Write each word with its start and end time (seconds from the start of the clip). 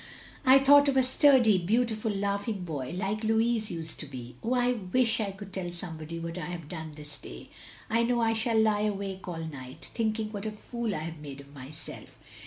I 0.47 0.57
thought 0.57 0.89
of 0.89 0.97
a 0.97 1.03
sturdy, 1.03 1.59
beautiful, 1.59 2.09
laughing 2.09 2.63
boy 2.63 2.95
like 2.97 3.23
Louis 3.23 3.69
used 3.69 3.99
to 3.99 4.07
be. 4.07 4.35
Oh 4.41 4.55
I 4.55 4.71
wish 4.71 5.19
I 5.19 5.29
could 5.29 5.53
tell 5.53 5.71
somebody 5.71 6.17
what 6.17 6.39
I 6.39 6.45
have 6.47 6.67
done 6.67 6.93
this 6.95 7.19
day. 7.19 7.49
I 7.87 8.01
know 8.01 8.19
I 8.19 8.33
shall 8.33 8.57
lie 8.59 8.81
awake 8.81 9.27
all 9.27 9.37
night, 9.45 9.91
thinking 9.93 10.31
what 10.31 10.47
a 10.47 10.51
fool 10.51 10.95
I 10.95 10.99
have 11.03 11.19
made 11.19 11.39
of 11.39 11.53
myself. 11.53 12.17